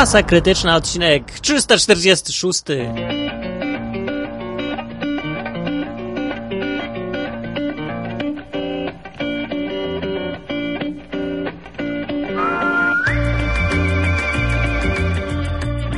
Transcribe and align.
Masa 0.00 0.22
Krytyczna, 0.22 0.76
odcinek 0.76 1.40
346. 1.40 2.62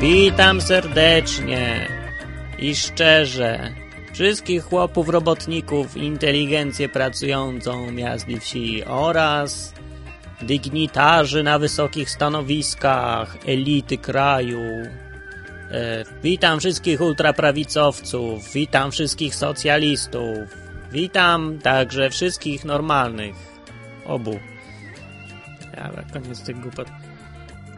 Witam 0.00 0.60
serdecznie 0.60 1.88
i 2.58 2.76
szczerze 2.76 3.74
wszystkich 4.12 4.64
chłopów, 4.64 5.08
robotników, 5.08 5.96
inteligencję 5.96 6.88
pracującą 6.88 7.92
miast 7.92 8.28
i 8.28 8.40
wsi 8.40 8.84
oraz 8.84 9.72
dygnitarzy 10.42 11.42
na 11.42 11.58
wysokich 11.58 12.10
stanowiskach, 12.10 13.36
elity 13.46 13.98
kraju. 13.98 14.60
E, 15.70 16.04
witam 16.22 16.60
wszystkich 16.60 17.00
ultraprawicowców, 17.00 18.52
witam 18.52 18.90
wszystkich 18.90 19.34
socjalistów, 19.34 20.38
witam 20.92 21.58
także 21.58 22.10
wszystkich 22.10 22.64
normalnych. 22.64 23.34
Obu. 24.06 24.38
Dobra, 25.76 26.04
koniec 26.12 26.42
tych 26.42 26.60
głupot. 26.60 26.88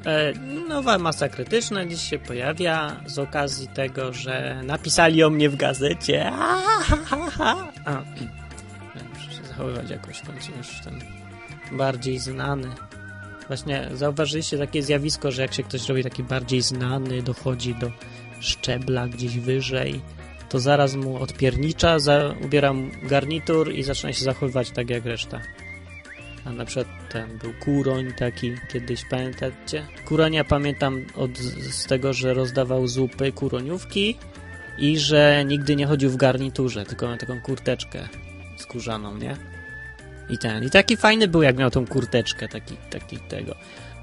E, 0.07 0.33
nowa 0.69 0.99
masa 0.99 1.29
krytyczna 1.29 1.87
dziś 1.87 2.01
się 2.11 2.19
pojawia 2.19 3.01
z 3.07 3.19
okazji 3.19 3.69
tego, 3.69 4.13
że 4.13 4.61
napisali 4.65 5.25
o 5.25 5.31
mnie 5.31 5.51
w 5.51 5.57
gazecie. 5.57 6.31
A, 6.33 6.59
muszę 9.15 9.33
się 9.33 9.45
zachowywać 9.49 9.91
jakoś 9.91 10.19
w 10.19 10.27
końcu 10.27 10.53
już 10.59 10.81
ten 10.85 11.01
bardziej 11.73 12.19
znany. 12.19 12.71
Właśnie 13.49 13.89
zauważyliście 13.93 14.59
takie 14.59 14.83
zjawisko, 14.83 15.33
że 15.33 15.43
jak 15.43 15.55
się 15.55 15.63
ktoś 15.63 15.89
robi 15.89 16.03
taki 16.03 16.23
bardziej 16.23 16.63
znany, 16.63 17.23
dochodzi 17.23 17.75
do 17.75 17.91
szczebla 18.41 19.09
gdzieś 19.09 19.39
wyżej, 19.39 20.01
to 20.49 20.61
zaraz 20.61 20.95
mu 20.95 21.17
odpiernicza, 21.17 21.99
za, 21.99 22.35
ubieram 22.45 22.91
garnitur 23.03 23.73
i 23.73 23.83
zaczyna 23.83 24.13
się 24.13 24.25
zachowywać 24.25 24.71
tak 24.71 24.91
jak 24.91 25.05
reszta. 25.05 25.41
A 26.45 26.53
na 26.53 26.65
przykład 26.65 26.87
ten 27.13 27.39
był 27.39 27.53
Kuroń 27.65 28.13
taki 28.19 28.53
kiedyś, 28.73 29.05
pamiętacie? 29.11 29.87
Kuronia 30.05 30.45
pamiętam 30.45 31.07
od, 31.15 31.39
z 31.39 31.87
tego, 31.87 32.13
że 32.13 32.35
rozdawał 32.35 32.87
zupy 32.87 33.33
kuroniówki 33.33 34.17
i 34.79 34.99
że 34.99 35.45
nigdy 35.47 35.77
nie 35.77 35.87
chodził 35.87 36.11
w 36.11 36.17
garniturze, 36.17 36.85
tylko 36.85 37.09
miał 37.09 37.17
taką 37.17 37.41
kurteczkę 37.41 38.09
skórzaną, 38.57 39.17
nie? 39.17 39.54
I 40.29 40.39
ten, 40.39 40.65
i 40.65 40.71
taki 40.71 40.97
fajny 40.97 41.29
był, 41.29 41.43
jak 41.43 41.57
miał 41.57 41.71
tą 41.71 41.87
kurteczkę, 41.87 42.49
taki, 42.49 42.77
taki 42.91 43.19
tego. 43.19 43.55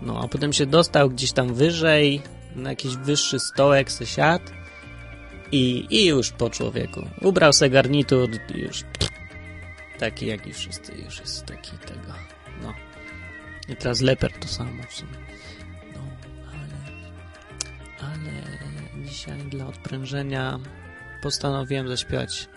No, 0.02 0.22
a 0.23 0.28
potem 0.28 0.53
się 0.53 0.66
dostał 0.66 1.09
gdzieś 1.09 1.31
tam 1.31 1.53
wyżej, 1.53 2.22
na 2.55 2.69
jakiś 2.69 2.95
wyższy 2.95 3.39
stołek 3.39 3.91
se 3.91 4.05
siadł 4.05 4.45
i, 5.52 5.88
i 5.89 6.05
już 6.05 6.31
po 6.31 6.50
człowieku. 6.50 7.08
Ubrał 7.22 7.53
se 7.53 7.69
garnitur 7.69 8.30
już 8.55 8.83
taki 10.00 10.25
jak 10.25 10.47
i 10.47 10.53
wszyscy, 10.53 10.94
już 11.05 11.19
jest 11.19 11.45
taki 11.45 11.78
tego, 11.78 12.13
no. 12.61 12.73
I 13.69 13.75
teraz 13.75 14.02
leper 14.02 14.31
to 14.39 14.47
samo 14.47 14.83
w 14.89 14.94
sumie. 14.94 15.17
No, 15.94 16.02
ale, 16.52 16.78
ale 18.00 19.06
dzisiaj 19.06 19.39
dla 19.39 19.67
odprężenia 19.67 20.59
postanowiłem 21.22 21.88
zaśpiewać 21.88 22.50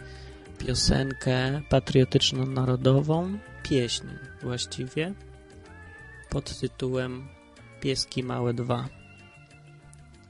piosenkę 0.58 1.62
patriotyczno-narodową, 1.68 3.38
pieśń 3.64 4.06
właściwie, 4.42 5.14
pod 6.30 6.58
tytułem 6.60 7.28
Pieski 7.80 8.22
Małe 8.22 8.54
2. 8.54 8.88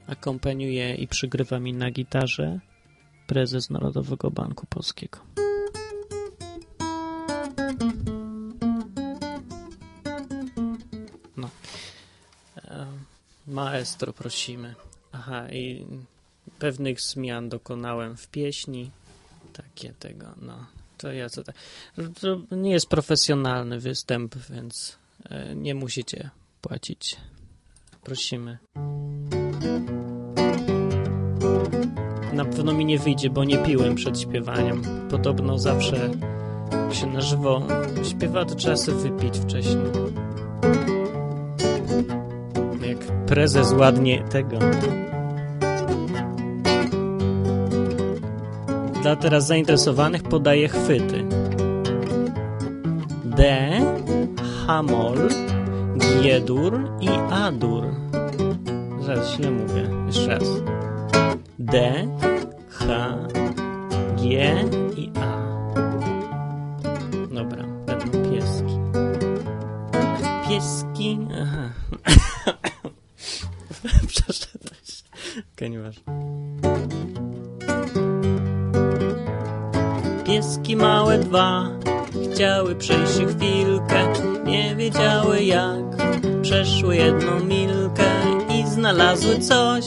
Akompaniuje 0.07 0.95
i 0.95 1.07
przygrywa 1.07 1.59
mi 1.59 1.73
na 1.73 1.91
gitarze 1.91 2.59
prezes 3.27 3.69
Narodowego 3.69 4.31
Banku 4.31 4.65
Polskiego. 4.65 5.19
No. 11.37 11.49
Maestro 13.47 14.13
prosimy. 14.13 14.75
Aha, 15.11 15.49
i 15.49 15.85
pewnych 16.59 17.01
zmian 17.01 17.49
dokonałem 17.49 18.17
w 18.17 18.27
pieśni. 18.27 18.91
Takie 19.53 19.93
tego, 19.93 20.27
no. 20.41 20.65
To 20.97 21.11
ja 21.11 21.29
co 21.29 21.43
tak. 21.43 21.55
To 22.49 22.55
nie 22.55 22.71
jest 22.71 22.87
profesjonalny 22.87 23.79
występ, 23.79 24.35
więc 24.49 24.97
nie 25.55 25.75
musicie 25.75 26.29
płacić. 26.61 27.17
Prosimy. 28.03 28.57
Na 32.33 32.45
pewno 32.45 32.73
mi 32.73 32.85
nie 32.85 32.99
wyjdzie, 32.99 33.29
bo 33.29 33.43
nie 33.43 33.57
piłem 33.57 33.95
przed 33.95 34.19
śpiewaniem. 34.19 34.81
Podobno 35.11 35.59
zawsze 35.59 36.09
się 36.91 37.07
na 37.07 37.21
żywo 37.21 37.67
śpiewa, 38.09 38.45
to 38.45 38.55
trzeba 38.55 38.75
sobie 38.75 38.97
wypić 38.97 39.39
wcześniej. 39.39 39.85
Jak 42.87 43.25
prezes 43.25 43.71
ładnie 43.71 44.23
tego. 44.23 44.59
Dla 49.05 49.15
teraz 49.15 49.47
zainteresowanych 49.47 50.23
podaję 50.23 50.67
chwyty. 50.67 51.25
D, 53.25 53.69
Hamol, 54.67 55.29
G-dur 55.95 56.91
i 57.01 57.09
A-dur. 57.31 57.83
Zaraz 58.99 59.35
źle 59.35 59.51
mówię. 59.51 59.89
Jeszcze 60.07 60.27
raz. 60.27 60.43
D, 61.59 62.07
H, 62.69 63.17
G 64.17 64.53
i 64.97 65.11
A. 65.21 65.45
Dobra, 67.31 67.63
będą 67.85 68.31
pieski. 68.31 68.79
Pieski... 70.49 71.19
Aha. 71.41 71.69
Przeszedłeś. 74.07 75.03
Okej, 75.55 75.69
nieważne. 75.69 76.64
Pieski 80.65 80.75
małe 80.75 81.19
dwa 81.19 81.69
chciały 82.33 82.75
przejść 82.75 83.13
chwilkę, 83.13 84.13
nie 84.45 84.75
wiedziały 84.75 85.43
jak. 85.43 85.85
Przeszły 86.41 86.95
jedną 86.95 87.39
milkę 87.39 88.03
i 88.49 88.67
znalazły 88.67 89.39
coś, 89.39 89.85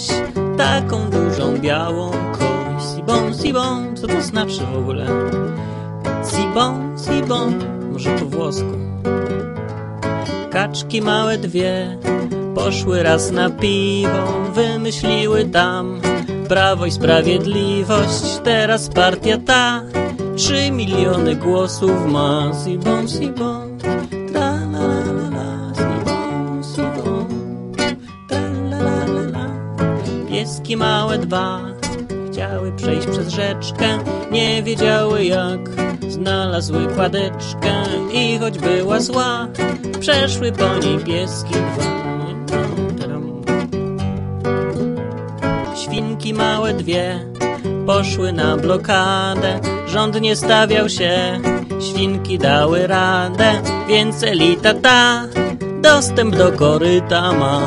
taką 0.59 1.11
dużą 1.11 1.59
białą 1.59 2.11
kość. 2.11 2.97
Sibon, 2.97 3.35
sibon, 3.43 3.97
co 3.97 4.07
to 4.07 4.23
znaczy 4.23 4.61
w 4.73 4.77
ogóle? 4.77 5.07
Sibon, 6.31 6.97
sibon, 6.99 7.55
może 7.93 8.11
po 8.11 8.25
włosku. 8.25 8.79
Kaczki 10.51 11.03
małe 11.03 11.39
dwie 11.39 11.99
poszły 12.55 13.03
raz 13.03 13.31
na 13.31 13.51
piwo, 13.51 14.51
wymyśliły 14.55 15.45
tam 15.45 16.01
prawo 16.49 16.87
i 16.87 16.91
sprawiedliwość. 16.91 18.41
Teraz 18.45 18.89
partia 18.89 19.39
ta 19.47 19.83
Trzy 20.39 20.71
miliony 20.71 21.37
głosów 21.37 22.07
ma 22.07 22.51
Sibon, 22.65 23.09
Sibon. 23.09 23.79
La 24.35 24.51
la 24.73 24.83
la 24.87 25.13
la 25.13 25.29
la 25.31 25.75
Sibon, 25.75 26.63
Sibon. 26.65 27.27
Tra 28.29 28.41
la 28.71 28.79
la 28.79 29.07
la 29.07 29.23
la. 29.23 29.47
Pieski 30.29 30.77
małe 30.77 31.19
dwa 31.19 31.61
Chciały 32.31 32.73
przejść 32.73 33.07
przez 33.07 33.29
rzeczkę. 33.29 33.99
Nie 34.31 34.63
wiedziały 34.63 35.25
jak 35.25 35.61
Znalazły 36.09 36.87
kładeczkę. 36.87 37.83
I 38.13 38.39
choć 38.39 38.59
była 38.59 39.01
zła 39.01 39.49
Przeszły 40.01 40.53
po 40.53 40.79
niej 40.79 40.99
pieski 40.99 41.55
dwa. 41.55 41.99
Świnki 45.77 46.35
małe 46.35 46.75
dwie 46.75 47.21
Poszły 47.87 48.33
na 48.33 48.57
blokadę 48.57 49.78
Rząd 49.89 50.21
nie 50.21 50.37
stawiał 50.37 50.89
się, 50.89 51.41
świnki 51.81 52.39
dały 52.39 52.87
radę, 52.87 53.63
więc 53.89 54.23
elita 54.23 54.75
ta 54.75 55.25
dostęp 55.83 56.37
do 56.37 56.53
koryta 56.53 57.33
ma. 57.33 57.61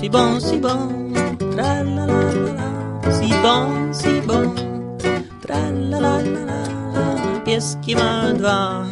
Sibon, 0.00 0.40
sibon, 0.40 1.14
tra 1.52 1.82
la 1.82 2.06
la 2.06 2.06
la 2.06 2.52
la, 2.56 3.12
sibon, 3.20 3.94
sibon, 3.94 4.54
tra 5.42 5.58
la 5.90 5.98
la 5.98 6.16
la 6.16 6.40
la. 6.40 7.42
Pieski 7.44 7.96
ma 7.96 8.32
dwa, 8.32 8.84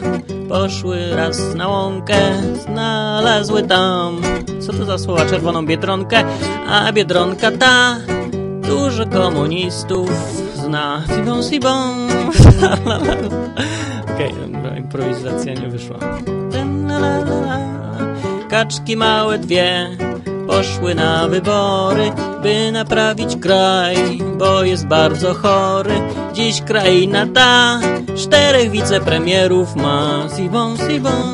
poszły 0.49 1.17
raz 1.17 1.55
na 1.55 1.69
łąkę, 1.69 2.19
znalazły 2.65 3.63
tam, 3.63 4.23
co 4.61 4.73
to 4.73 4.85
za 4.85 4.99
słowa, 4.99 5.27
czerwoną 5.27 5.67
biedronkę, 5.67 6.25
a 6.69 6.93
biedronka 6.93 7.51
ta 7.51 7.97
dużo 8.63 9.07
komunistów 9.07 10.11
zna. 10.65 11.03
Sibon, 11.17 11.43
sibon. 11.43 12.09
Okej, 14.15 14.33
okay, 14.33 14.79
improwizacja 14.79 15.55
nie 15.55 15.69
wyszła. 15.69 15.97
Kaczki 18.51 18.97
małe 18.97 19.39
dwie 19.39 19.89
poszły 20.47 20.95
na 20.95 21.29
wybory, 21.29 22.13
by 22.43 22.73
naprawić 22.73 23.37
kraj, 23.37 23.97
bo 24.39 24.63
jest 24.63 24.87
bardzo 24.87 25.35
chory. 25.35 25.95
Dziś 26.33 26.63
kraina 26.63 27.27
ta 27.35 27.81
czterech 28.17 28.71
wicepremierów 28.71 29.77
ma. 29.77 30.29
Sibon, 30.37 30.77
sibon, 30.77 31.34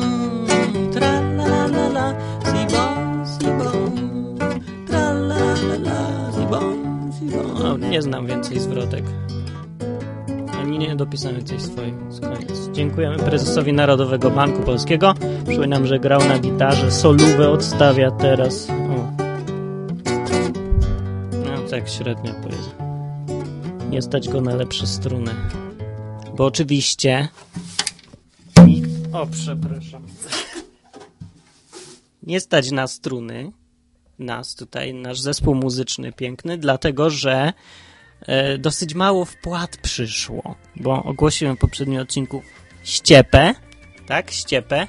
Koniec. 11.21 12.69
Dziękujemy 12.71 13.17
prezesowi 13.17 13.73
Narodowego 13.73 14.31
Banku 14.31 14.63
Polskiego. 14.63 15.13
Przypominam, 15.45 15.87
że 15.87 15.99
grał 15.99 16.19
na 16.19 16.39
gitarze. 16.39 16.91
Solówę 16.91 17.49
odstawia 17.49 18.11
teraz. 18.11 18.69
O. 18.69 19.11
No 21.45 21.69
tak 21.69 21.89
średnio 21.89 22.33
powiedzmy. 22.43 22.73
Nie 23.89 24.01
stać 24.01 24.29
go 24.29 24.41
na 24.41 24.55
lepsze 24.55 24.87
struny. 24.87 25.31
Bo 26.35 26.45
oczywiście... 26.45 27.27
O, 29.13 29.27
przepraszam. 29.27 30.03
Nie 32.23 32.39
stać 32.39 32.71
na 32.71 32.87
struny. 32.87 33.51
Nas 34.19 34.55
tutaj, 34.55 34.93
nasz 34.93 35.19
zespół 35.19 35.55
muzyczny 35.55 36.11
piękny, 36.13 36.57
dlatego 36.57 37.09
że 37.09 37.53
dosyć 38.59 38.93
mało 38.93 39.25
wpłat 39.25 39.77
przyszło, 39.77 40.55
bo 40.75 41.03
ogłosiłem 41.03 41.55
w 41.55 41.59
poprzednim 41.59 41.99
odcinku 41.99 42.41
ściepę, 42.83 43.53
tak, 44.07 44.31
ściepę, 44.31 44.87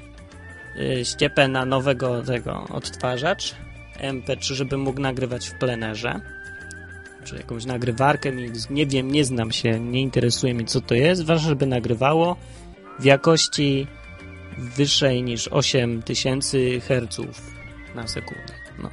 e, 0.81 1.05
ściepę 1.05 1.49
na 1.49 1.65
nowego 1.65 2.23
tego 2.23 2.67
odtwarzacz 2.71 3.55
MP3, 3.99 4.55
żeby 4.55 4.79
mógł 4.79 5.01
nagrywać 5.01 5.49
w 5.49 5.59
plenerze, 5.59 6.21
czy 7.25 7.37
jakąś 7.37 7.65
nagrywarkę, 7.65 8.33
nie 8.71 8.87
wiem, 8.87 9.11
nie 9.11 9.25
znam 9.25 9.53
się, 9.53 9.81
nie 9.81 10.01
interesuje 10.01 10.55
mnie 10.55 10.65
co 10.65 10.81
to 10.81 10.95
jest, 10.95 11.25
ważne, 11.25 11.49
żeby 11.49 11.67
nagrywało 11.67 12.37
w 12.99 13.05
jakości 13.05 13.87
wyższej 14.59 15.23
niż 15.23 15.49
8000 15.49 16.59
Hz 16.81 17.21
na 17.95 18.09
sekundę, 18.09 18.55
no. 18.79 18.91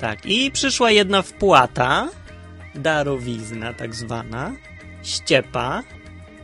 Tak, 0.00 0.26
i 0.26 0.50
przyszła 0.50 0.90
jedna 0.90 1.22
wpłata, 1.22 2.08
darowizna 2.78 3.72
tak 3.74 3.94
zwana, 3.94 4.52
ściepa, 5.02 5.82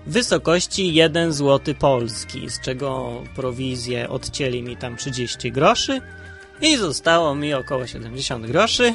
wysokości 0.06 0.94
1 0.94 1.32
zł 1.32 1.74
polski, 1.74 2.50
z 2.50 2.60
czego 2.60 3.22
prowizję 3.36 4.08
odcięli 4.08 4.62
mi 4.62 4.76
tam 4.76 4.96
30 4.96 5.52
groszy 5.52 6.00
i 6.60 6.76
zostało 6.76 7.34
mi 7.34 7.54
około 7.54 7.86
70 7.86 8.46
groszy. 8.46 8.94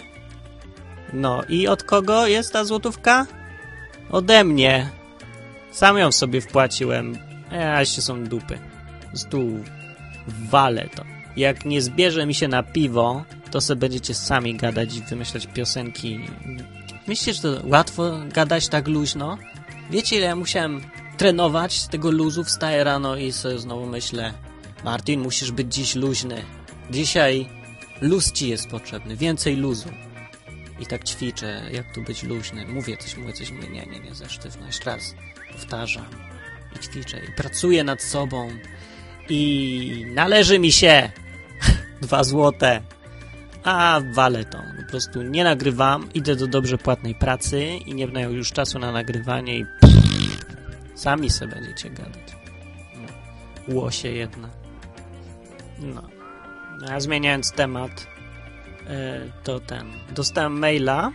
No 1.14 1.44
i 1.50 1.68
od 1.68 1.84
kogo 1.84 2.28
jest 2.28 2.54
ta 2.54 2.66
złotówka? 2.66 3.28
Ode 4.12 4.44
mnie. 4.44 4.90
Sam 5.72 5.98
ją 5.98 6.12
sobie 6.12 6.42
wpłaciłem. 6.42 7.18
Ja 7.52 7.86
się 7.86 8.02
są 8.02 8.24
dupy. 8.24 8.60
Z 9.14 9.26
tu 9.26 9.40
walę 10.28 10.90
to. 10.96 11.04
Jak 11.38 11.66
nie 11.66 11.82
zbierze 11.82 12.26
mi 12.26 12.34
się 12.34 12.48
na 12.48 12.64
piwo, 12.64 13.24
to 13.52 13.62
sobie 13.62 13.80
będziecie 13.80 14.14
sami 14.14 14.56
gadać 14.56 14.96
i 14.96 15.02
wymyślać 15.02 15.48
piosenki. 15.48 16.20
Myślicie, 17.10 17.34
że 17.34 17.42
to 17.42 17.68
łatwo 17.68 18.20
gadać 18.34 18.68
tak 18.68 18.88
luźno? 18.88 19.38
Wiecie, 19.90 20.18
ile 20.18 20.26
ja 20.26 20.36
musiałem 20.36 20.82
trenować 21.18 21.80
z 21.80 21.88
tego 21.88 22.12
luzu? 22.12 22.44
Wstaję 22.44 22.84
rano 22.84 23.16
i 23.16 23.32
sobie 23.32 23.60
znowu 23.60 23.86
myślę 23.86 24.34
Martin, 24.84 25.22
musisz 25.22 25.52
być 25.52 25.74
dziś 25.74 25.96
luźny. 25.96 26.44
Dzisiaj 26.92 27.50
luz 28.02 28.32
ci 28.32 28.50
jest 28.50 28.70
potrzebny, 28.70 29.16
więcej 29.16 29.56
luzu. 29.56 29.90
I 30.80 30.86
tak 30.86 31.04
ćwiczę, 31.04 31.62
jak 31.72 31.94
tu 31.94 32.02
być 32.02 32.24
luźny. 32.24 32.66
Mówię 32.68 32.98
coś, 32.98 33.18
mówię 33.18 33.34
coś, 33.34 33.52
mówię 33.52 33.70
nie, 33.70 33.86
nie, 33.86 34.00
nie, 34.00 34.16
za 34.16 34.30
sztywno. 34.30 34.66
Jeszcze 34.66 34.86
raz 34.86 35.16
powtarzam 35.54 36.06
i 36.76 36.80
ćwiczę. 36.80 37.20
I 37.30 37.32
pracuję 37.32 37.84
nad 37.84 38.02
sobą. 38.02 38.50
I 39.30 40.06
należy 40.14 40.60
mi 40.60 40.72
się 40.72 41.12
dwa 42.02 42.24
złote. 42.24 42.82
A 43.64 44.02
walę 44.14 44.46
to. 44.46 44.58
Po 44.58 44.92
prostu 44.92 45.22
nie 45.22 45.44
nagrywam, 45.44 46.14
idę 46.14 46.36
do 46.36 46.48
dobrze 46.48 46.78
płatnej 46.78 47.16
pracy 47.16 47.66
i 47.66 47.94
nie 47.94 48.08
będę 48.08 48.22
już 48.22 48.52
czasu 48.52 48.80
na 48.80 48.92
nagrywanie 48.92 49.58
i 49.58 49.66
pff, 49.82 50.46
sami 50.96 51.30
sobie 51.30 51.56
będziecie 51.56 51.90
gadać. 51.90 52.36
No. 52.96 53.76
Łosie 53.76 54.10
jedna. 54.10 54.50
No. 55.80 56.02
A 56.92 57.00
zmieniając 57.00 57.52
temat, 57.52 58.08
to 59.44 59.60
ten. 59.60 59.92
Dostałem 60.16 60.60
maila, 60.60 61.12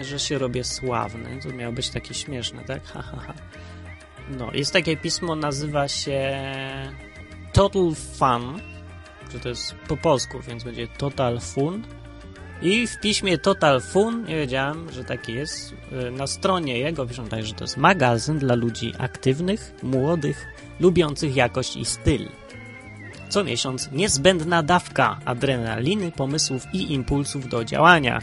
że 0.00 0.18
się 0.18 0.38
robię 0.38 0.64
sławny. 0.64 1.40
To 1.42 1.48
miało 1.48 1.72
być 1.72 1.90
takie 1.90 2.14
śmieszne, 2.14 2.64
tak? 2.64 2.84
Ha, 2.84 3.02
ha, 3.02 3.16
ha. 3.26 3.34
No, 4.38 4.50
jest 4.52 4.72
takie 4.72 4.96
pismo, 4.96 5.36
nazywa 5.36 5.88
się 5.88 6.38
Total 7.52 7.92
Fun, 8.18 8.60
że 9.32 9.40
to 9.40 9.48
jest 9.48 9.74
po 9.88 9.96
polsku, 9.96 10.40
więc 10.48 10.64
będzie 10.64 10.88
Total 10.88 11.40
Fun. 11.40 11.82
I 12.62 12.86
w 12.86 13.00
piśmie 13.00 13.38
Total 13.38 13.80
Fun, 13.80 14.24
nie 14.24 14.36
wiedziałem, 14.36 14.92
że 14.92 15.04
taki 15.04 15.34
jest, 15.34 15.74
na 16.12 16.26
stronie 16.26 16.78
jego 16.78 17.06
piszą 17.06 17.28
tak, 17.28 17.46
że 17.46 17.54
to 17.54 17.64
jest 17.64 17.76
magazyn 17.76 18.38
dla 18.38 18.54
ludzi 18.54 18.92
aktywnych, 18.98 19.74
młodych, 19.82 20.46
lubiących 20.80 21.36
jakość 21.36 21.76
i 21.76 21.84
styl. 21.84 22.28
Co 23.28 23.44
miesiąc 23.44 23.90
niezbędna 23.92 24.62
dawka 24.62 25.18
adrenaliny, 25.24 26.12
pomysłów 26.12 26.66
i 26.72 26.92
impulsów 26.92 27.48
do 27.48 27.64
działania. 27.64 28.22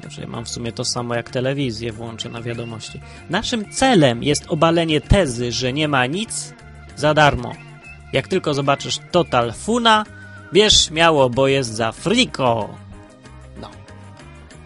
Znaczy, 0.00 0.26
mam 0.26 0.44
w 0.44 0.48
sumie 0.48 0.72
to 0.72 0.84
samo 0.84 1.14
jak 1.14 1.30
telewizję, 1.30 1.92
włączę 1.92 2.28
na 2.28 2.42
wiadomości. 2.42 3.00
Naszym 3.30 3.70
celem 3.72 4.22
jest 4.22 4.44
obalenie 4.48 5.00
tezy, 5.00 5.52
że 5.52 5.72
nie 5.72 5.88
ma 5.88 6.06
nic 6.06 6.54
za 6.96 7.14
darmo. 7.14 7.52
Jak 8.12 8.28
tylko 8.28 8.54
zobaczysz 8.54 8.98
Total 9.10 9.52
Funa, 9.52 10.04
wiesz 10.54 10.86
śmiało, 10.86 11.30
bo 11.30 11.48
jest 11.48 11.74
za 11.74 11.92
friko. 11.92 12.74
No. 13.60 13.70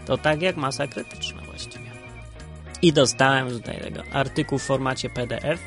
To 0.06 0.18
tak 0.18 0.42
jak 0.42 0.56
masa 0.56 0.86
krytyczna 0.86 1.42
właściwie. 1.42 1.90
I 2.82 2.92
dostałem 2.92 3.50
tutaj 3.50 3.80
tego 3.80 4.02
artykuł 4.12 4.58
w 4.58 4.62
formacie 4.62 5.10
PDF. 5.10 5.60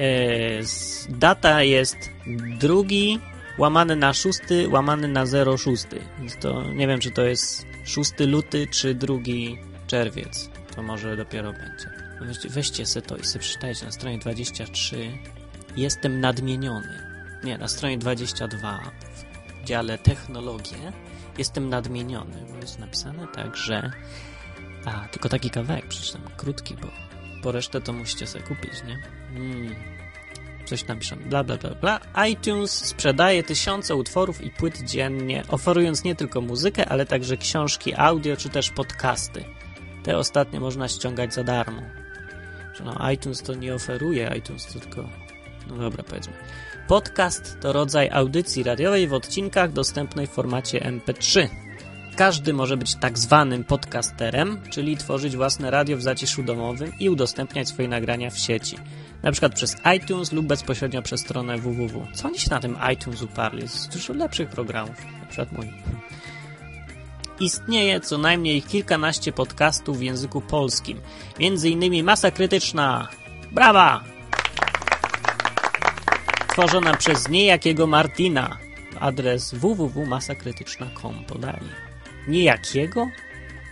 Yy, 0.00 0.60
data 1.08 1.62
jest 1.62 1.96
drugi 2.60 3.20
łamany 3.58 3.96
na 3.96 4.12
6, 4.12 4.38
łamany 4.70 5.08
na 5.08 5.24
06. 5.56 5.84
Więc 6.18 6.36
to 6.36 6.62
nie 6.62 6.86
wiem, 6.86 7.00
czy 7.00 7.10
to 7.10 7.22
jest 7.22 7.66
6 7.84 8.12
luty, 8.18 8.66
czy 8.70 8.94
2 8.94 9.14
czerwiec. 9.86 10.50
To 10.76 10.82
może 10.82 11.16
dopiero 11.16 11.52
będzie. 11.52 11.90
Weźcie, 12.20 12.48
weźcie 12.48 12.86
se 12.86 13.02
to 13.02 13.16
i 13.16 13.24
sobie 13.24 13.40
przeczytajcie 13.40 13.86
na 13.86 13.92
stronie 13.92 14.18
23. 14.18 15.18
Jestem 15.76 16.20
nadmieniony. 16.20 17.14
Nie, 17.44 17.58
na 17.58 17.68
stronie 17.68 17.98
22 17.98 18.80
w 19.00 19.03
dziale 19.64 19.98
technologie 19.98 20.92
jestem 21.38 21.68
nadmieniony, 21.68 22.46
bo 22.52 22.56
jest 22.56 22.78
napisane 22.78 23.26
tak, 23.28 23.56
że 23.56 23.90
a, 24.84 25.08
tylko 25.08 25.28
taki 25.28 25.50
kawałek 25.50 25.88
przeczytam, 25.88 26.22
krótki, 26.36 26.74
bo 26.74 26.88
po 27.42 27.52
resztę 27.52 27.80
to 27.80 27.92
musicie 27.92 28.26
sobie 28.26 28.44
kupić, 28.44 28.72
nie? 28.86 28.98
Mm 29.36 29.94
coś 30.64 30.86
napiszą, 30.86 31.16
bla 31.16 31.44
bla 31.44 31.56
bla 31.56 31.70
bla. 31.70 32.00
iTunes 32.26 32.70
sprzedaje 32.70 33.42
tysiące 33.42 33.96
utworów 33.96 34.44
i 34.44 34.50
płyt 34.50 34.80
dziennie, 34.82 35.42
oferując 35.48 36.04
nie 36.04 36.14
tylko 36.14 36.40
muzykę, 36.40 36.88
ale 36.88 37.06
także 37.06 37.36
książki 37.36 37.94
audio 37.94 38.36
czy 38.36 38.48
też 38.48 38.70
podcasty. 38.70 39.44
Te 40.02 40.18
ostatnie 40.18 40.60
można 40.60 40.88
ściągać 40.88 41.34
za 41.34 41.44
darmo. 41.44 41.82
No, 42.84 43.10
iTunes 43.10 43.42
to 43.42 43.54
nie 43.54 43.74
oferuje, 43.74 44.34
iTunes 44.38 44.66
to 44.66 44.80
tylko... 44.80 45.08
No 45.68 45.76
dobra, 45.76 46.04
powiedzmy. 46.04 46.32
Podcast 46.88 47.58
to 47.60 47.72
rodzaj 47.72 48.10
audycji 48.12 48.62
radiowej 48.62 49.08
w 49.08 49.14
odcinkach 49.14 49.72
dostępnej 49.72 50.26
w 50.26 50.30
formacie 50.30 50.80
MP3. 50.80 51.48
Każdy 52.16 52.52
może 52.52 52.76
być 52.76 52.94
tak 52.94 53.18
zwanym 53.18 53.64
podcasterem, 53.64 54.60
czyli 54.70 54.96
tworzyć 54.96 55.36
własne 55.36 55.70
radio 55.70 55.96
w 55.96 56.02
zaciszu 56.02 56.42
domowym 56.42 56.92
i 57.00 57.10
udostępniać 57.10 57.68
swoje 57.68 57.88
nagrania 57.88 58.30
w 58.30 58.38
sieci 58.38 58.76
na 59.24 59.32
przykład 59.32 59.54
przez 59.54 59.76
iTunes 59.96 60.32
lub 60.32 60.46
bezpośrednio 60.46 61.02
przez 61.02 61.20
stronę 61.20 61.58
www. 61.58 62.06
Co 62.14 62.28
oni 62.28 62.38
się 62.38 62.50
na 62.50 62.60
tym 62.60 62.78
iTunes 62.92 63.22
uparli? 63.22 63.62
Jest 63.62 63.92
dużo 63.92 64.12
lepszych 64.12 64.48
programów, 64.48 64.96
na 65.20 65.26
przykład 65.26 65.52
mój. 65.52 65.72
Istnieje 67.40 68.00
co 68.00 68.18
najmniej 68.18 68.62
kilkanaście 68.62 69.32
podcastów 69.32 69.98
w 69.98 70.02
języku 70.02 70.40
polskim, 70.40 71.00
między 71.38 71.70
innymi 71.70 72.02
Masa 72.02 72.30
Krytyczna. 72.30 73.08
Brawa! 73.52 74.13
Tworzona 76.54 76.96
przez 76.96 77.28
niejakiego 77.28 77.86
Martina. 77.86 78.58
Adres 79.00 79.54
www.masakrytyczna.com 79.54 81.24
podali. 81.24 81.68
Niejakiego? 82.28 83.08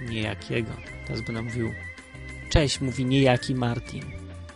Niejakiego. 0.08 0.72
Teraz 1.06 1.22
będę 1.22 1.42
mówił. 1.42 1.72
Cześć, 2.50 2.80
mówi 2.80 3.04
niejaki 3.04 3.54
Martin 3.54 4.02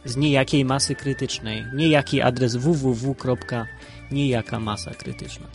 z 0.04 0.16
niejakiej 0.16 0.64
masy 0.64 0.94
krytycznej. 0.94 1.64
Niejaki 1.74 2.22
adres 2.22 2.56
www.niejakamasa 2.56 4.90
krytyczna. 4.90 5.46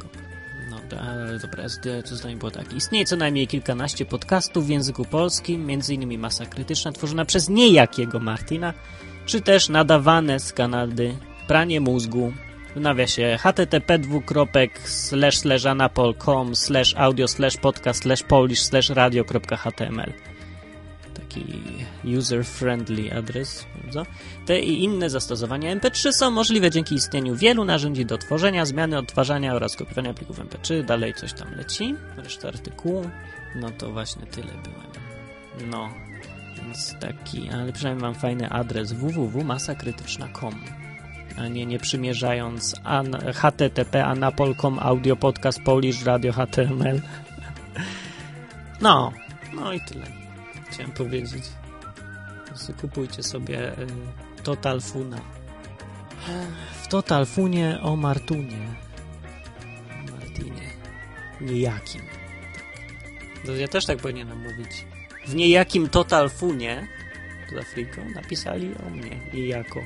No, 0.70 0.78
dobra, 1.42 1.64
to 2.10 2.16
zdanie 2.16 2.36
było 2.36 2.52
tak. 2.52 2.74
Istnieje 2.74 3.06
co 3.06 3.16
najmniej 3.16 3.48
kilkanaście 3.48 4.06
podcastów 4.06 4.66
w 4.66 4.70
języku 4.70 5.06
polskim, 5.06 5.72
innymi 5.72 6.18
Masa 6.18 6.46
Krytyczna, 6.46 6.92
tworzona 6.92 7.26
przez 7.26 7.50
niejakiego 7.50 8.20
Martina, 8.20 8.74
czy 9.26 9.42
też 9.42 9.70
nadawane 9.70 10.40
z 10.40 10.54
Kanady 10.54 11.16
Pranie 11.48 11.82
Mózgu, 11.82 12.34
w 12.76 12.80
nawiasie 12.80 13.38
http 13.44 14.00
anapol.com 15.70 16.54
audio 16.96 17.26
podcast 17.62 18.04
polish 18.28 18.70
radio.html 18.90 20.14
taki 21.32 21.46
user-friendly 22.04 23.18
adres. 23.18 23.66
Te 24.46 24.60
i 24.60 24.84
inne 24.84 25.10
zastosowania 25.10 25.76
MP3 25.76 26.12
są 26.12 26.32
możliwe 26.32 26.72
dzięki 26.72 26.96
istnieniu 26.96 27.36
wielu 27.36 27.66
narzędzi 27.66 28.06
do 28.06 28.18
tworzenia, 28.18 28.66
zmiany, 28.66 28.98
odtwarzania 28.98 29.56
oraz 29.56 29.76
kopiowania 29.76 30.14
plików 30.14 30.40
MP3. 30.40 30.84
Dalej 30.84 31.14
coś 31.14 31.34
tam 31.34 31.56
leci. 31.56 31.96
Reszta 32.18 32.48
artykułu. 32.48 33.10
No 33.56 33.70
to 33.70 33.92
właśnie 33.92 34.26
tyle 34.26 34.52
byłem. 34.64 34.92
No, 35.72 35.90
więc 36.58 36.96
taki, 37.00 37.50
ale 37.50 37.74
przynajmniej 37.74 38.02
mam 38.04 38.16
fajny 38.16 38.50
adres 38.50 38.94
www.masakrytyczna.com 38.94 40.81
nie, 41.52 41.66
nie 41.66 41.80
przymierzając 41.80 42.76
an, 42.84 43.18
http 43.34 44.06
anapol.com 44.06 44.80
audio 44.80 45.16
podcast 45.16 45.62
polish 45.64 46.04
radio 46.04 46.34
html 46.34 47.02
no, 48.82 49.12
no 49.54 49.74
i 49.74 49.82
tyle 49.82 50.06
chciałem 50.70 50.92
powiedzieć. 50.92 51.44
Kupujcie 52.82 53.24
sobie 53.24 53.72
y, 53.72 53.88
Total 54.44 54.82
Funa. 54.82 55.22
W 56.82 56.88
Total 56.88 57.26
Funie 57.26 57.80
o 57.82 57.96
Martunie. 57.96 58.68
Martinie. 60.12 60.70
Niejakim. 61.42 62.02
To 63.46 63.56
ja 63.56 63.68
też 63.68 63.86
tak 63.86 63.98
powinienem 63.98 64.42
mówić. 64.42 64.86
W 65.28 65.36
niejakim 65.36 65.90
Total 65.90 66.30
Funie 66.30 66.88
z 67.54 67.58
Afryką 67.58 68.10
napisali 68.16 68.72
o 68.88 68.90
mnie 68.90 69.20
niejako 69.34 69.80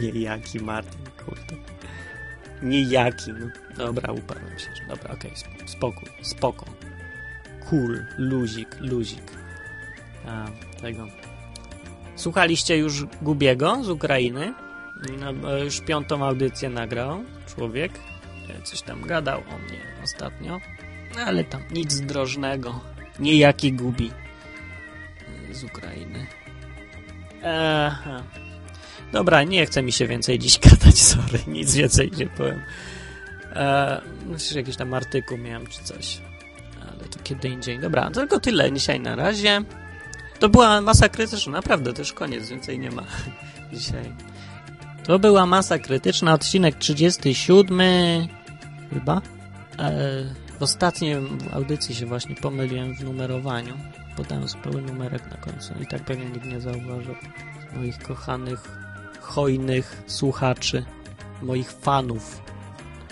Niejaki 0.00 0.60
Martin, 0.60 1.00
kurde. 1.24 1.56
Niejaki, 2.62 3.32
no. 3.32 3.46
Dobra, 3.76 4.12
uparłem 4.12 4.58
się. 4.58 4.68
Dobra, 4.88 5.10
okej, 5.10 5.32
okay, 5.32 5.68
spokój, 5.68 6.08
spoko. 6.22 6.66
Cool, 7.70 8.04
luzik, 8.18 8.76
luzik. 8.80 9.32
A, 10.26 10.46
tego. 10.80 11.06
Słuchaliście 12.16 12.78
już 12.78 13.04
Gubiego 13.22 13.84
z 13.84 13.88
Ukrainy? 13.88 14.54
No, 15.20 15.56
już 15.56 15.80
piątą 15.80 16.24
audycję 16.24 16.70
nagrał 16.70 17.24
człowiek. 17.54 17.92
Coś 18.64 18.82
tam 18.82 19.02
gadał 19.02 19.38
o 19.40 19.58
mnie 19.58 19.80
ostatnio. 20.04 20.60
Ale 21.26 21.44
tam 21.44 21.62
nic 21.70 22.00
drożnego. 22.00 22.80
Niejaki 23.18 23.72
Gubi 23.72 24.10
z 25.52 25.64
Ukrainy. 25.64 26.26
Aha. 27.44 28.22
Dobra, 29.12 29.42
nie 29.42 29.66
chce 29.66 29.82
mi 29.82 29.92
się 29.92 30.06
więcej 30.06 30.38
dziś 30.38 30.58
gadać, 30.68 30.98
sorry, 30.98 31.38
nic 31.46 31.74
więcej 31.74 32.10
nie 32.16 32.26
powiem. 32.26 32.60
E, 33.52 34.00
myślę, 34.26 34.56
jakiś 34.60 34.76
tam 34.76 34.94
artykuł 34.94 35.38
miałem 35.38 35.66
czy 35.66 35.84
coś, 35.84 36.20
ale 36.80 37.08
to 37.08 37.18
kiedy 37.24 37.48
indziej. 37.48 37.78
Dobra, 37.78 38.10
tylko 38.10 38.40
tyle 38.40 38.72
dzisiaj 38.72 39.00
na 39.00 39.16
razie. 39.16 39.62
To 40.38 40.48
była 40.48 40.80
masa 40.80 41.08
krytyczna, 41.08 41.52
naprawdę, 41.52 41.92
to 41.92 42.02
już 42.02 42.12
koniec, 42.12 42.48
więcej 42.48 42.78
nie 42.78 42.90
ma 42.90 43.02
dzisiaj. 43.72 44.12
To 45.04 45.18
była 45.18 45.46
masa 45.46 45.78
krytyczna, 45.78 46.34
odcinek 46.34 46.74
37 46.74 47.80
chyba. 48.94 49.22
E, 49.78 50.24
w 50.58 50.62
ostatniej 50.62 51.16
audycji 51.52 51.94
się 51.94 52.06
właśnie 52.06 52.36
pomyliłem 52.36 52.94
w 52.94 53.04
numerowaniu. 53.04 53.74
Podałem 54.16 54.48
zupełnie 54.48 54.82
numerek 54.82 55.30
na 55.30 55.36
końcu 55.36 55.74
i 55.82 55.86
tak 55.86 56.04
pewnie 56.04 56.24
nikt 56.24 56.44
nie 56.44 56.60
zauważył 56.60 57.14
moich 57.76 57.98
kochanych 57.98 58.82
hojnych 59.22 60.02
słuchaczy, 60.06 60.84
moich 61.42 61.72
fanów, 61.72 62.42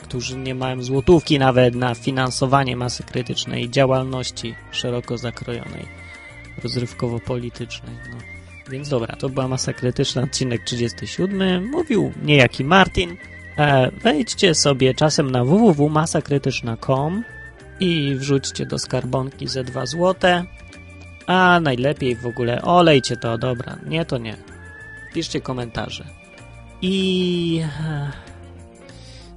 którzy 0.02 0.36
nie 0.36 0.54
mają 0.54 0.82
złotówki 0.82 1.38
nawet 1.38 1.74
na 1.74 1.94
finansowanie 1.94 2.76
masy 2.76 3.02
krytycznej 3.02 3.70
działalności 3.70 4.54
szeroko 4.70 5.18
zakrojonej, 5.18 5.86
rozrywkowo-politycznej. 6.62 7.94
No. 8.10 8.16
Więc 8.70 8.88
dobra, 8.88 9.16
to 9.16 9.28
była 9.28 9.48
masa 9.48 9.72
krytyczna, 9.72 10.22
odcinek 10.22 10.64
37. 10.64 11.70
Mówił 11.70 12.12
niejaki 12.22 12.64
Martin. 12.64 13.16
E, 13.58 13.90
wejdźcie 13.90 14.54
sobie 14.54 14.94
czasem 14.94 15.30
na 15.30 15.44
www.masakrytyczna.com 15.44 17.24
i 17.80 18.14
wrzućcie 18.14 18.66
do 18.66 18.78
skarbonki 18.78 19.48
ze 19.48 19.64
2 19.64 19.86
złote. 19.86 20.44
A 21.26 21.60
najlepiej 21.62 22.16
w 22.16 22.26
ogóle 22.26 22.62
olejcie 22.62 23.16
to, 23.16 23.38
dobra. 23.38 23.78
Nie, 23.86 24.04
to 24.04 24.18
nie 24.18 24.49
piszcie 25.14 25.40
komentarze. 25.40 26.04
I 26.82 27.62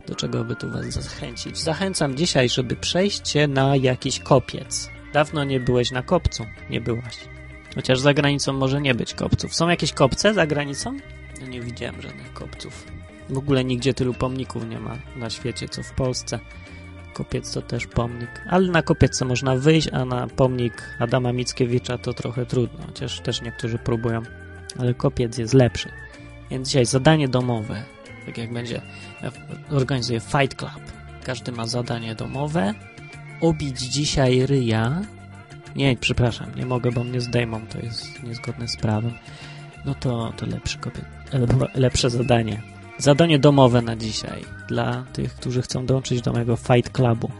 do 0.08 0.16
czego 0.16 0.44
by 0.44 0.56
tu 0.56 0.72
was 0.72 0.86
zachęcić? 0.86 1.58
Zachęcam 1.58 2.16
dzisiaj, 2.16 2.50
żeby 2.50 2.76
przejście 2.76 3.48
na 3.48 3.76
jakiś 3.76 4.20
kopiec. 4.20 4.90
Dawno 5.14 5.44
nie 5.44 5.60
byłeś 5.60 5.92
na 5.92 6.02
kopcu. 6.02 6.46
Nie 6.70 6.82
byłaś. 6.82 7.18
Chociaż 7.76 8.00
za 8.00 8.14
granicą 8.14 8.54
może 8.54 8.82
nie 8.82 8.96
być 8.96 9.14
kopców. 9.14 9.56
Są 9.56 9.70
jakieś 9.70 9.94
kopce 9.94 10.34
za 10.34 10.48
granicą? 10.48 10.98
No 11.42 11.48
nie 11.48 11.62
widziałem 11.62 12.02
żadnych 12.02 12.34
kopców. 12.34 12.88
W 13.30 13.38
ogóle 13.38 13.64
nigdzie 13.64 13.94
tylu 13.94 14.14
pomników 14.14 14.70
nie 14.70 14.80
ma 14.80 14.98
na 15.16 15.30
świecie, 15.30 15.70
co 15.70 15.84
w 15.84 15.92
Polsce. 15.92 16.40
Kopiec 17.14 17.54
to 17.54 17.62
też 17.62 17.88
pomnik. 17.88 18.30
Ale 18.50 18.68
na 18.68 18.82
kopiec 18.82 19.22
można 19.22 19.56
wyjść, 19.56 19.90
a 19.92 20.06
na 20.06 20.28
pomnik 20.28 20.84
Adama 21.00 21.34
Mickiewicza 21.34 21.98
to 21.98 22.14
trochę 22.14 22.46
trudno. 22.46 22.86
Chociaż 22.86 23.20
też 23.20 23.42
niektórzy 23.42 23.78
próbują 23.78 24.22
ale 24.80 24.94
kopiec 24.94 25.38
jest 25.38 25.54
lepszy. 25.54 25.90
Więc 26.52 26.68
dzisiaj 26.68 26.86
zadanie 26.86 27.28
domowe, 27.28 27.84
tak 28.26 28.38
jak 28.38 28.54
będzie, 28.54 28.82
organizuję 29.70 30.20
Fight 30.20 30.56
Club. 30.56 30.82
Każdy 31.24 31.52
ma 31.52 31.68
zadanie 31.68 32.16
domowe. 32.16 32.74
Obić 33.42 33.80
dzisiaj 33.80 34.46
ryja. 34.46 35.02
Nie, 35.76 35.98
przepraszam, 35.98 36.56
nie 36.56 36.66
mogę, 36.66 36.92
bo 36.92 37.04
mnie 37.04 37.22
zdejmą, 37.22 37.68
to 37.68 37.80
jest 37.80 38.24
niezgodne 38.24 38.68
z 38.68 38.78
prawem. 38.78 39.14
No 39.86 39.96
to, 39.96 40.34
to 40.38 40.46
lepszy 40.46 40.78
kopiec, 40.78 41.06
lepsze 41.76 42.10
zadanie. 42.10 42.62
Zadanie 42.98 43.40
domowe 43.40 43.82
na 43.82 43.96
dzisiaj 43.96 44.46
dla 44.68 45.06
tych, 45.14 45.36
którzy 45.36 45.62
chcą 45.62 45.86
dołączyć 45.86 46.22
do 46.22 46.34
mojego 46.34 46.56
Fight 46.56 46.92
Clubu. 46.92 47.32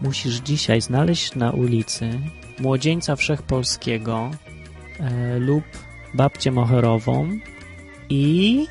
Musisz 0.00 0.34
dzisiaj 0.34 0.80
znaleźć 0.80 1.34
na 1.34 1.50
ulicy 1.50 2.10
młodzieńca 2.58 3.16
wszechpolskiego 3.16 4.30
e, 5.00 5.38
lub 5.38 5.64
babcię 6.14 6.52
moherową 6.52 7.38
i 8.08 8.66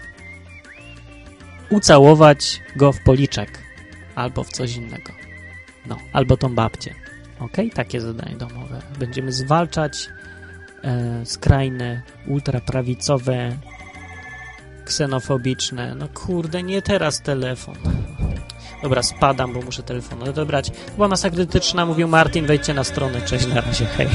ucałować 1.69 2.61
go 2.75 2.91
w 2.91 3.03
policzek 3.03 3.59
albo 4.15 4.43
w 4.43 4.49
coś 4.49 4.75
innego. 4.75 5.13
No, 5.85 5.97
albo 6.13 6.37
tą 6.37 6.55
babcię. 6.55 6.95
Ok? 7.39 7.57
Takie 7.73 8.01
zadanie 8.01 8.35
domowe. 8.35 8.81
Będziemy 8.99 9.31
zwalczać 9.31 10.09
e, 10.83 11.25
skrajne, 11.25 12.01
ultraprawicowe, 12.27 13.57
ksenofobiczne. 14.85 15.95
No 15.95 16.07
kurde, 16.07 16.63
nie 16.63 16.81
teraz 16.81 17.21
telefon. 17.21 17.75
Dobra, 18.83 19.03
spadam, 19.03 19.53
bo 19.53 19.61
muszę 19.61 19.83
telefon 19.83 20.23
odebrać. 20.23 20.71
Była 20.95 21.07
masa 21.07 21.29
krytyczna, 21.29 21.85
mówił 21.85 22.07
Martin, 22.07 22.45
wejdźcie 22.45 22.73
na 22.73 22.83
stronę. 22.83 23.21
Cześć, 23.21 23.47
na 23.47 23.61
razie, 23.61 23.85
hej. 23.85 24.09